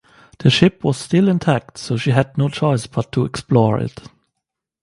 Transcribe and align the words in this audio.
The 0.39 0.49
ship 0.49 0.83
was 0.83 0.97
still 0.97 1.29
intact 1.29 1.77
so 1.77 1.95
she 1.95 2.09
had 2.09 2.35
no 2.35 2.49
choice 2.49 2.87
but 2.87 3.11
to 3.11 3.23
explore 3.23 3.77
it. 3.79 3.99